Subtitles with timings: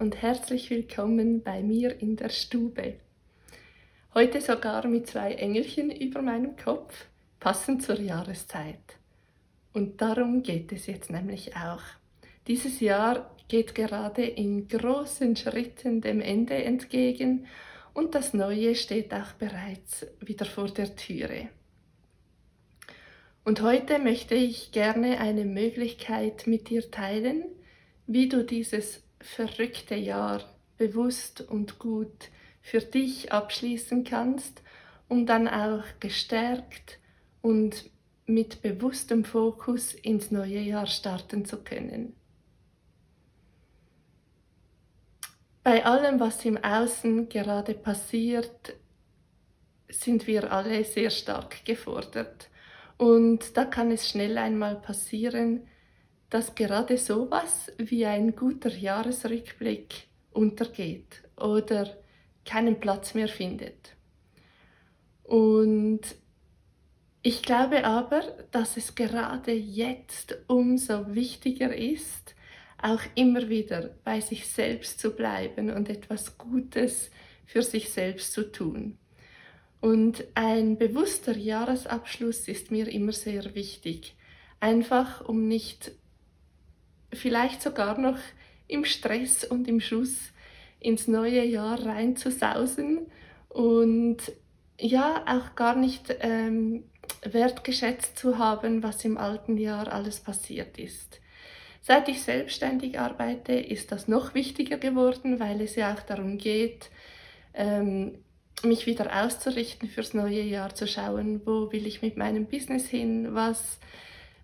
[0.00, 2.94] Und herzlich willkommen bei mir in der Stube.
[4.14, 7.04] Heute sogar mit zwei Engelchen über meinem Kopf,
[7.38, 8.96] passend zur Jahreszeit.
[9.74, 11.82] Und darum geht es jetzt nämlich auch.
[12.46, 17.46] Dieses Jahr geht gerade in großen Schritten dem Ende entgegen
[17.92, 21.50] und das Neue steht auch bereits wieder vor der Türe.
[23.44, 27.44] Und heute möchte ich gerne eine Möglichkeit mit dir teilen,
[28.06, 30.42] wie du dieses verrückte Jahr
[30.76, 32.30] bewusst und gut
[32.62, 34.62] für dich abschließen kannst,
[35.08, 36.98] um dann auch gestärkt
[37.42, 37.90] und
[38.26, 42.14] mit bewusstem Fokus ins neue Jahr starten zu können.
[45.62, 48.74] Bei allem, was im Außen gerade passiert,
[49.88, 52.48] sind wir alle sehr stark gefordert.
[52.96, 55.66] Und da kann es schnell einmal passieren,
[56.30, 61.96] dass gerade sowas wie ein guter Jahresrückblick untergeht oder
[62.44, 63.96] keinen Platz mehr findet.
[65.24, 66.00] Und
[67.22, 72.34] ich glaube aber, dass es gerade jetzt umso wichtiger ist,
[72.80, 77.10] auch immer wieder bei sich selbst zu bleiben und etwas Gutes
[77.44, 78.96] für sich selbst zu tun.
[79.80, 84.14] Und ein bewusster Jahresabschluss ist mir immer sehr wichtig,
[84.60, 85.92] einfach um nicht
[87.12, 88.18] vielleicht sogar noch
[88.68, 90.32] im Stress und im Schuss
[90.78, 93.06] ins neue Jahr reinzusausen
[93.48, 94.18] und
[94.78, 96.84] ja, auch gar nicht ähm,
[97.22, 101.20] wertgeschätzt zu haben, was im alten Jahr alles passiert ist.
[101.82, 106.90] Seit ich selbstständig arbeite, ist das noch wichtiger geworden, weil es ja auch darum geht,
[107.54, 108.18] ähm,
[108.62, 113.34] mich wieder auszurichten fürs neue Jahr, zu schauen, wo will ich mit meinem Business hin,
[113.34, 113.78] was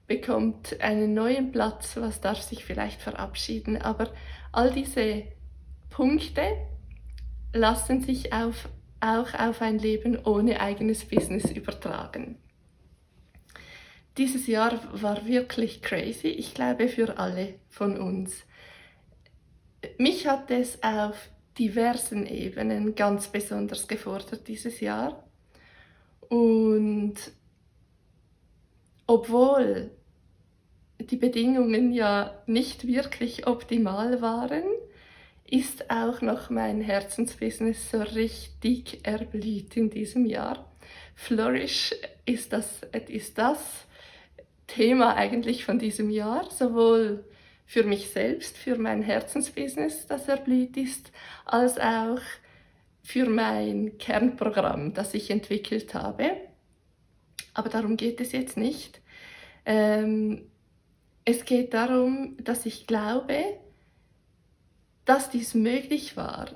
[0.06, 3.76] bekommt einen neuen Platz, was darf sich vielleicht verabschieden.
[3.76, 4.12] Aber
[4.52, 5.24] all diese
[5.90, 6.42] Punkte
[7.52, 8.68] lassen sich auf,
[9.00, 12.38] auch auf ein Leben ohne eigenes Business übertragen.
[14.16, 18.46] Dieses Jahr war wirklich crazy, ich glaube für alle von uns.
[19.98, 21.28] Mich hat es auf
[21.58, 25.24] diversen Ebenen ganz besonders gefordert dieses Jahr.
[26.28, 27.14] Und
[29.06, 29.90] obwohl
[30.98, 34.64] die Bedingungen ja nicht wirklich optimal waren,
[35.48, 40.70] ist auch noch mein Herzensbusiness so richtig erblüht in diesem Jahr.
[41.14, 41.94] Flourish
[42.24, 43.86] ist das, ist das
[44.66, 47.24] Thema eigentlich von diesem Jahr, sowohl
[47.64, 51.12] für mich selbst, für mein Herzensbusiness, das erblüht ist,
[51.44, 52.20] als auch
[53.02, 56.32] für mein Kernprogramm, das ich entwickelt habe.
[57.56, 59.00] Aber darum geht es jetzt nicht.
[59.64, 60.42] Ähm,
[61.24, 63.58] es geht darum, dass ich glaube,
[65.06, 66.50] dass dies möglich war,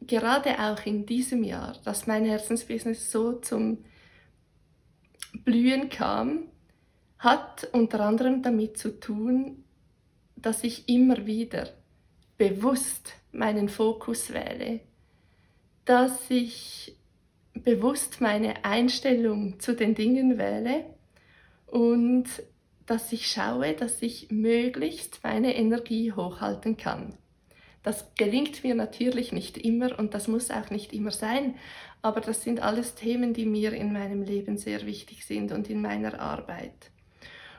[0.00, 3.84] gerade auch in diesem Jahr, dass mein Herzensbusiness so zum
[5.44, 6.44] Blühen kam,
[7.18, 9.62] hat unter anderem damit zu tun,
[10.36, 11.68] dass ich immer wieder
[12.38, 14.80] bewusst meinen Fokus wähle,
[15.84, 16.95] dass ich
[17.62, 20.84] bewusst meine Einstellung zu den Dingen wähle
[21.66, 22.26] und
[22.86, 27.14] dass ich schaue, dass ich möglichst meine Energie hochhalten kann.
[27.82, 31.54] Das gelingt mir natürlich nicht immer und das muss auch nicht immer sein,
[32.02, 35.82] aber das sind alles Themen, die mir in meinem Leben sehr wichtig sind und in
[35.82, 36.90] meiner Arbeit.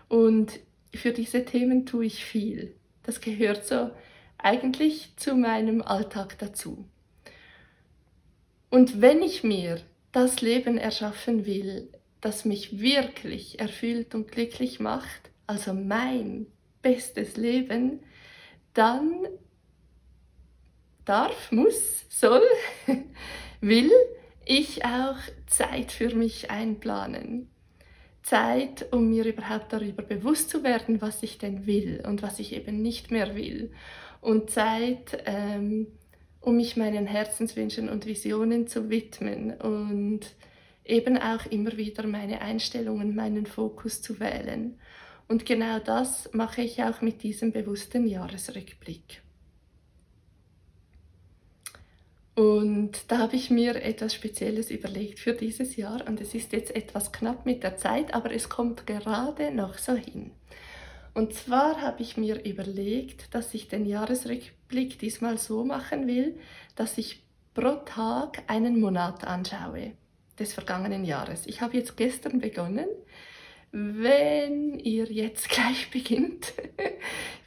[0.09, 0.59] Und
[0.94, 2.75] für diese Themen tue ich viel.
[3.03, 3.91] Das gehört so
[4.38, 6.85] eigentlich zu meinem Alltag dazu.
[8.69, 9.79] Und wenn ich mir
[10.11, 11.89] das Leben erschaffen will,
[12.22, 16.47] das mich wirklich erfüllt und glücklich macht, also mein
[16.81, 17.99] bestes Leben,
[18.73, 19.28] dann
[21.05, 22.43] darf, muss, soll,
[23.61, 23.91] will
[24.46, 25.17] ich auch
[25.47, 27.49] Zeit für mich einplanen.
[28.23, 32.53] Zeit, um mir überhaupt darüber bewusst zu werden, was ich denn will und was ich
[32.53, 33.72] eben nicht mehr will.
[34.19, 35.87] Und Zeit, ähm,
[36.47, 40.22] um mich meinen Herzenswünschen und Visionen zu widmen und
[40.85, 44.79] eben auch immer wieder meine Einstellungen, meinen Fokus zu wählen.
[45.28, 49.22] Und genau das mache ich auch mit diesem bewussten Jahresrückblick.
[52.34, 56.73] Und da habe ich mir etwas Spezielles überlegt für dieses Jahr und es ist jetzt
[56.73, 60.32] etwas knapp mit der Zeit, aber es kommt gerade noch so hin.
[61.14, 66.37] Und zwar habe ich mir überlegt, dass ich den Jahresrückblick diesmal so machen will,
[66.75, 67.23] dass ich
[67.53, 69.93] pro Tag einen Monat anschaue
[70.37, 71.47] des vergangenen Jahres.
[71.47, 72.87] Ich habe jetzt gestern begonnen.
[73.72, 76.53] Wenn ihr jetzt gleich beginnt,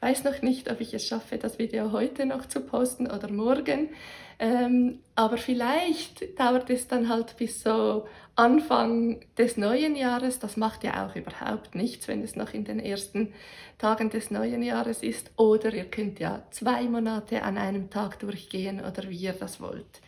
[0.01, 3.91] weiß noch nicht, ob ich es schaffe, das Video heute noch zu posten oder morgen.
[4.39, 8.07] Ähm, aber vielleicht dauert es dann halt bis so
[8.37, 10.39] Anfang des neuen Jahres.
[10.39, 13.35] Das macht ja auch überhaupt nichts, wenn es noch in den ersten
[13.77, 15.31] Tagen des neuen Jahres ist.
[15.37, 20.01] Oder ihr könnt ja zwei Monate an einem Tag durchgehen oder wie ihr das wollt.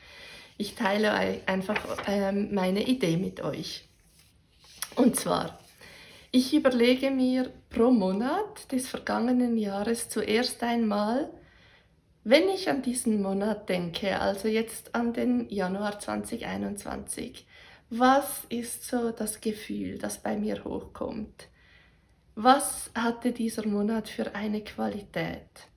[0.57, 1.13] Ich teile
[1.47, 3.85] einfach ähm, meine Idee mit euch.
[4.97, 5.59] Und zwar,
[6.35, 11.31] ich überlege mir pro Monat des vergangenen Jahres zuerst einmal,
[12.25, 17.47] wenn ich an diesen Monat denke, also jetzt an den Januar 2021,
[17.91, 21.49] was ist so das Gefühl, das bei mir hochkommt?
[22.35, 25.69] Was hatte dieser Monat für eine Qualität?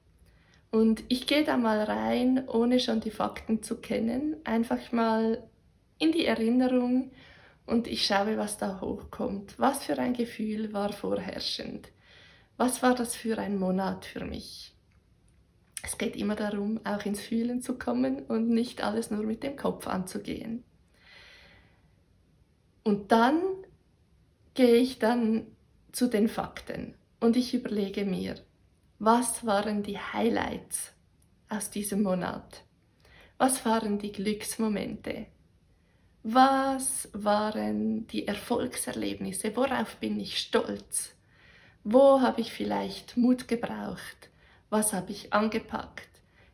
[0.72, 5.44] Und ich gehe da mal rein, ohne schon die Fakten zu kennen, einfach mal
[5.98, 7.12] in die Erinnerung
[7.66, 9.58] und ich schaue, was da hochkommt.
[9.58, 11.90] Was für ein Gefühl war vorherrschend?
[12.58, 14.76] Was war das für ein Monat für mich?
[15.84, 19.56] Es geht immer darum, auch ins Fühlen zu kommen und nicht alles nur mit dem
[19.56, 20.64] Kopf anzugehen.
[22.84, 23.42] Und dann
[24.54, 25.48] gehe ich dann
[25.92, 28.36] zu den Fakten und ich überlege mir,
[29.00, 30.94] was waren die Highlights
[31.50, 32.64] aus diesem Monat?
[33.38, 35.28] Was waren die Glücksmomente?
[36.28, 39.56] Was waren die Erfolgserlebnisse?
[39.56, 41.14] Worauf bin ich stolz?
[41.84, 44.30] Wo habe ich vielleicht Mut gebraucht?
[44.70, 46.10] was habe ich angepackt.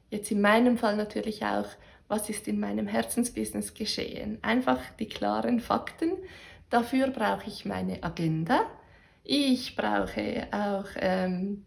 [0.09, 1.68] Jetzt in meinem Fall natürlich auch,
[2.07, 4.38] was ist in meinem Herzensbusiness geschehen.
[4.41, 6.12] Einfach die klaren Fakten.
[6.69, 8.65] Dafür brauche ich meine Agenda.
[9.23, 11.65] Ich brauche auch ähm,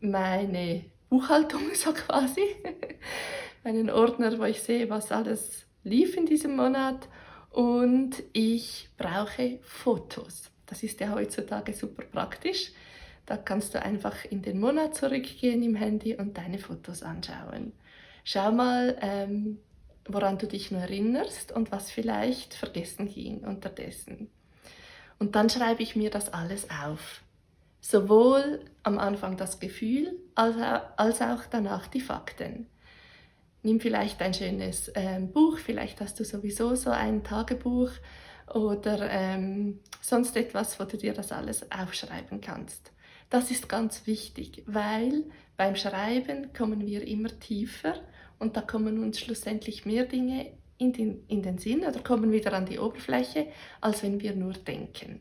[0.00, 2.44] meine Buchhaltung, so quasi.
[3.64, 7.08] Meinen Ordner, wo ich sehe, was alles lief in diesem Monat.
[7.50, 10.50] Und ich brauche Fotos.
[10.66, 12.72] Das ist ja heutzutage super praktisch.
[13.26, 17.72] Da kannst du einfach in den Monat zurückgehen im Handy und deine Fotos anschauen.
[18.24, 19.58] Schau mal, ähm,
[20.06, 24.30] woran du dich nur erinnerst und was vielleicht vergessen ging unterdessen.
[25.18, 27.22] Und dann schreibe ich mir das alles auf.
[27.80, 30.56] Sowohl am Anfang das Gefühl als,
[30.96, 32.66] als auch danach die Fakten.
[33.62, 37.90] Nimm vielleicht ein schönes ähm, Buch, vielleicht hast du sowieso so ein Tagebuch
[38.52, 42.92] oder ähm, sonst etwas, wo du dir das alles aufschreiben kannst.
[43.30, 45.24] Das ist ganz wichtig, weil
[45.56, 47.94] beim Schreiben kommen wir immer tiefer
[48.38, 52.52] und da kommen uns schlussendlich mehr Dinge in den, in den Sinn oder kommen wieder
[52.52, 53.46] an die Oberfläche,
[53.80, 55.20] als wenn wir nur denken.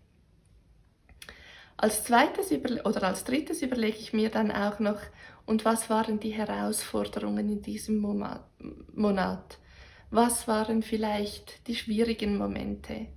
[1.78, 5.00] Als zweites oder als drittes überlege ich mir dann auch noch,
[5.46, 9.58] und was waren die Herausforderungen in diesem Monat?
[10.10, 13.08] Was waren vielleicht die schwierigen Momente?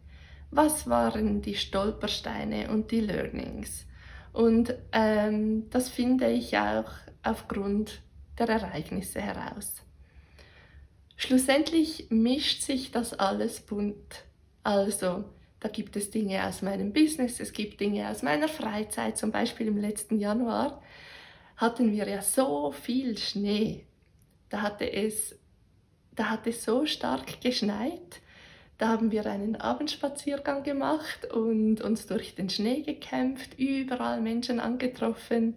[0.50, 3.87] Was waren die Stolpersteine und die Learnings?
[4.32, 6.91] Und ähm, das finde ich auch
[7.23, 8.03] aufgrund
[8.38, 9.82] der Ereignisse heraus.
[11.17, 14.25] Schlussendlich mischt sich das alles bunt.
[14.62, 15.25] Also,
[15.61, 19.17] da gibt es Dinge aus meinem Business, es gibt Dinge aus meiner Freizeit.
[19.17, 20.82] Zum Beispiel im letzten Januar
[21.56, 23.84] hatten wir ja so viel Schnee.
[24.49, 25.38] Da hatte es,
[26.12, 28.20] da hat es so stark geschneit,
[28.78, 35.56] da haben wir einen Abendspaziergang gemacht und uns durch den Schnee gekämpft, überall Menschen angetroffen.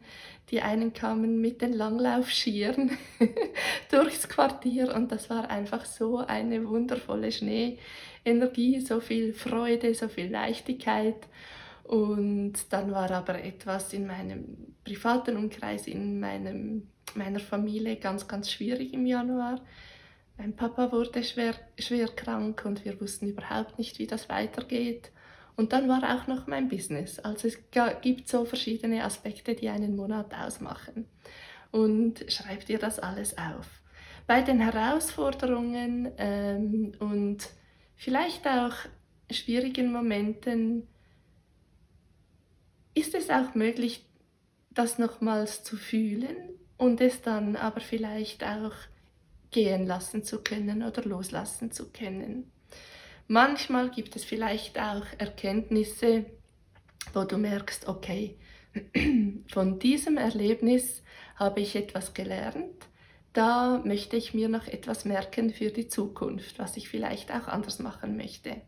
[0.52, 2.92] Die einen kamen mit den Langlaufschieren
[3.92, 10.30] durchs Quartier und das war einfach so eine wundervolle Schneeenergie, so viel Freude, so viel
[10.30, 11.28] Leichtigkeit.
[11.88, 18.52] Und dann war aber etwas in meinem privaten Umkreis, in meinem, meiner Familie ganz, ganz
[18.52, 19.62] schwierig im Januar.
[20.38, 25.12] Mein Papa wurde schwer, schwer krank und wir wussten überhaupt nicht, wie das weitergeht.
[25.56, 27.20] Und dann war auch noch mein Business.
[27.20, 27.58] Also es
[28.02, 31.06] gibt so verschiedene Aspekte, die einen Monat ausmachen.
[31.72, 33.66] Und schreib dir das alles auf.
[34.28, 37.50] Bei den Herausforderungen ähm, und
[37.96, 38.74] vielleicht auch
[39.32, 40.86] schwierigen Momenten
[42.98, 44.06] ist es auch möglich,
[44.72, 46.36] das nochmals zu fühlen
[46.78, 48.74] und es dann aber vielleicht auch
[49.52, 52.52] gehen lassen zu können oder loslassen zu können.
[53.28, 56.26] Manchmal gibt es vielleicht auch Erkenntnisse,
[57.14, 58.38] wo du merkst, okay,
[59.52, 61.04] von diesem Erlebnis
[61.36, 62.88] habe ich etwas gelernt,
[63.34, 67.80] da möchte ich mir noch etwas merken für die Zukunft, was ich vielleicht auch anders
[67.80, 68.62] machen möchte.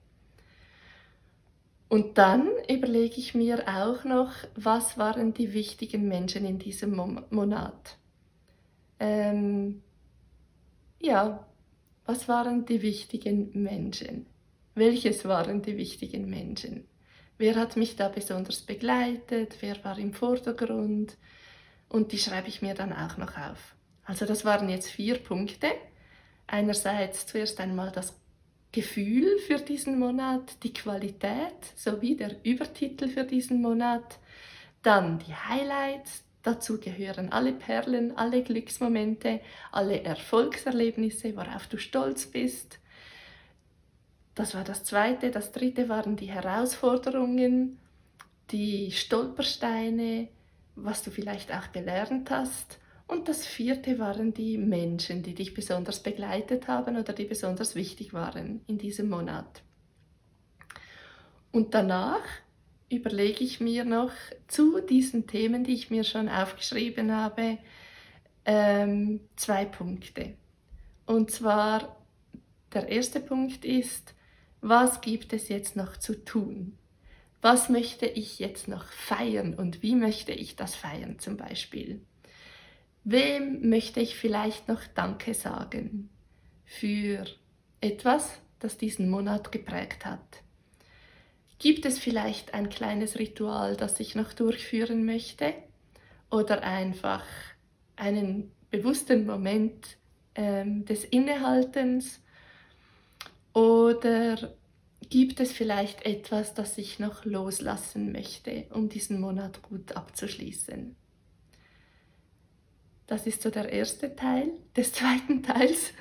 [1.89, 7.97] Und dann überlege ich mir auch noch, was waren die wichtigen Menschen in diesem Monat.
[8.99, 9.81] Ähm,
[10.99, 11.45] ja,
[12.05, 14.27] was waren die wichtigen Menschen?
[14.75, 16.87] Welches waren die wichtigen Menschen?
[17.37, 19.57] Wer hat mich da besonders begleitet?
[19.61, 21.17] Wer war im Vordergrund?
[21.89, 23.75] und die schreibe ich mir dann auch noch auf.
[24.05, 25.67] Also das waren jetzt vier Punkte.
[26.47, 28.15] Einerseits zuerst einmal das
[28.71, 34.19] Gefühl für diesen Monat, die Qualität sowie der Übertitel für diesen Monat,
[34.83, 42.79] dann die Highlights, dazu gehören alle Perlen, alle Glücksmomente, alle Erfolgserlebnisse, worauf du stolz bist.
[44.35, 45.31] Das war das zweite.
[45.31, 47.79] Das dritte waren die Herausforderungen,
[48.51, 50.29] die Stolpersteine,
[50.75, 52.79] was du vielleicht auch gelernt hast.
[53.09, 58.13] Und das vierte waren die Menschen, die dich besonders begleitet haben oder die besonders wichtig
[58.13, 59.63] waren in diesem Monat.
[61.51, 62.21] Und danach
[62.87, 64.11] überlege ich mir noch
[64.47, 67.57] zu diesen Themen, die ich mir schon aufgeschrieben habe,
[68.45, 70.35] ähm, zwei Punkte.
[71.07, 71.97] Und zwar
[72.75, 74.13] der erste Punkt ist,
[74.61, 76.77] was gibt es jetzt noch zu tun?
[77.41, 82.01] Was möchte ich jetzt noch feiern und wie möchte ich das feiern zum Beispiel?
[83.11, 86.11] Wem möchte ich vielleicht noch Danke sagen
[86.63, 87.25] für
[87.81, 90.43] etwas, das diesen Monat geprägt hat?
[91.57, 95.55] Gibt es vielleicht ein kleines Ritual, das ich noch durchführen möchte?
[96.29, 97.25] Oder einfach
[97.95, 99.97] einen bewussten Moment
[100.35, 102.21] ähm, des Innehaltens?
[103.53, 104.53] Oder
[105.09, 110.95] gibt es vielleicht etwas, das ich noch loslassen möchte, um diesen Monat gut abzuschließen?
[113.09, 115.93] Das ist so der erste Teil des zweiten Teils.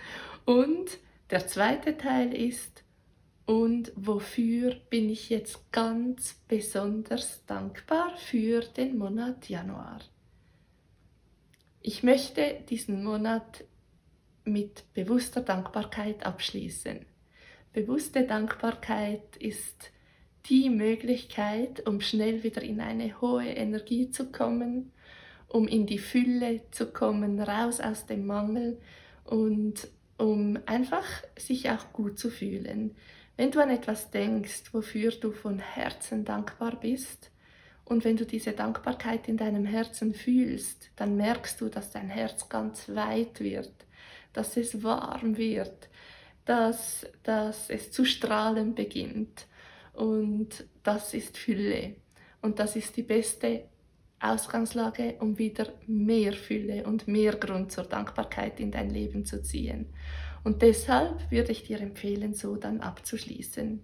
[0.44, 0.98] Und
[1.30, 2.84] der zweite Teil ist,
[3.46, 10.00] und wofür bin ich jetzt ganz besonders dankbar für den Monat Januar?
[11.80, 13.64] Ich möchte diesen Monat
[14.44, 17.06] mit bewusster Dankbarkeit abschließen.
[17.72, 19.92] Bewusste Dankbarkeit ist
[20.50, 24.92] die Möglichkeit, um schnell wieder in eine hohe Energie zu kommen,
[25.48, 28.78] um in die Fülle zu kommen, raus aus dem Mangel
[29.24, 31.06] und um einfach
[31.38, 32.94] sich auch gut zu fühlen.
[33.36, 37.30] Wenn du an etwas denkst, wofür du von Herzen dankbar bist,
[37.88, 42.50] und wenn du diese Dankbarkeit in deinem Herzen fühlst, dann merkst du, dass dein Herz
[42.50, 43.72] ganz weit wird,
[44.34, 45.88] dass es warm wird,
[46.44, 49.46] dass, dass es zu strahlen beginnt.
[49.94, 51.94] Und das ist Fülle.
[52.42, 53.64] Und das ist die beste
[54.20, 59.86] Ausgangslage, um wieder mehr Fülle und mehr Grund zur Dankbarkeit in dein Leben zu ziehen.
[60.44, 63.82] Und deshalb würde ich dir empfehlen, so dann abzuschließen.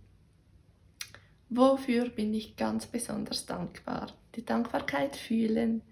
[1.50, 4.12] Wofür bin ich ganz besonders dankbar?
[4.34, 5.82] Die Dankbarkeit fühlen.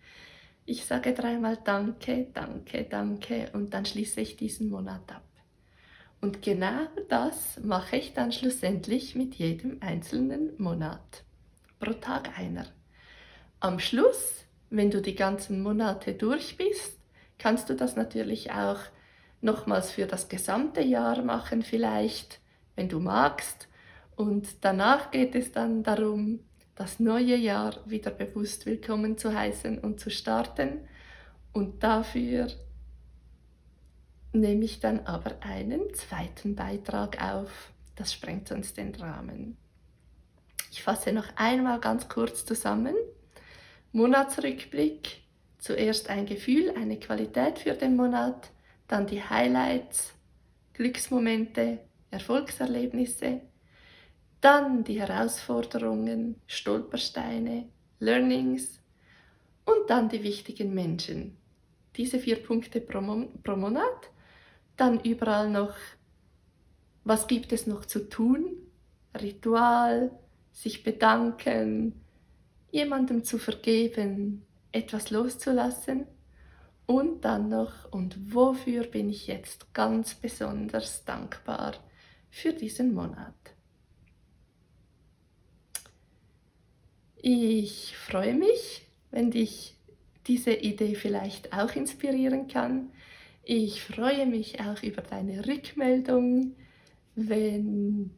[0.65, 5.25] Ich sage dreimal Danke, Danke, Danke und dann schließe ich diesen Monat ab.
[6.21, 11.25] Und genau das mache ich dann schlussendlich mit jedem einzelnen Monat.
[11.81, 12.67] Pro Tag einer.
[13.63, 16.99] Am Schluss, wenn du die ganzen Monate durch bist,
[17.39, 18.81] kannst du das natürlich auch
[19.41, 22.41] nochmals für das gesamte Jahr machen vielleicht,
[22.75, 23.69] wenn du magst.
[24.17, 26.41] Und danach geht es dann darum,
[26.75, 30.81] das neue Jahr wieder bewusst willkommen zu heißen und zu starten.
[31.53, 32.49] Und dafür
[34.33, 37.71] nehme ich dann aber einen zweiten Beitrag auf.
[37.95, 39.57] Das sprengt sonst den Rahmen.
[40.73, 42.97] Ich fasse noch einmal ganz kurz zusammen.
[43.93, 45.19] Monatsrückblick.
[45.59, 48.51] Zuerst ein Gefühl, eine Qualität für den Monat,
[48.89, 50.13] dann die Highlights,
[50.73, 51.79] Glücksmomente,
[52.11, 53.43] Erfolgserlebnisse,
[54.41, 57.69] dann die Herausforderungen, Stolpersteine,
[58.01, 58.81] Learnings
[59.67, 61.37] und dann die wichtigen Menschen.
[61.97, 64.11] Diese vier Punkte pro, Monat
[64.77, 65.75] dann überall noch,
[67.05, 68.57] was gibt es noch zu tun?
[69.15, 70.11] Ritual,
[70.51, 72.02] sich bedanken,
[72.73, 76.07] jemandem zu vergeben, etwas loszulassen
[76.87, 81.75] und dann noch, und wofür bin ich jetzt ganz besonders dankbar
[82.31, 83.35] für diesen Monat.
[87.17, 89.77] Ich freue mich, wenn dich
[90.27, 92.91] diese Idee vielleicht auch inspirieren kann.
[93.45, 96.57] Ich freue mich auch über deine Rückmeldung,
[97.15, 98.11] wenn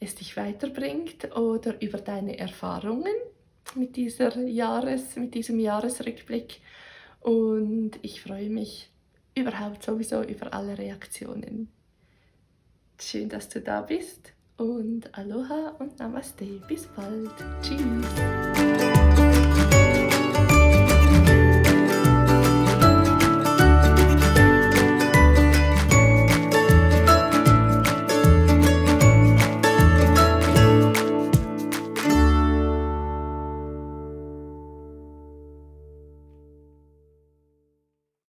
[0.00, 3.14] es dich weiterbringt oder über deine Erfahrungen
[3.74, 6.60] mit, dieser Jahres, mit diesem Jahresrückblick.
[7.20, 8.90] Und ich freue mich
[9.34, 11.68] überhaupt sowieso über alle Reaktionen.
[13.00, 16.60] Schön, dass du da bist und Aloha und Namaste.
[16.66, 17.30] Bis bald.
[17.62, 18.47] Tschüss.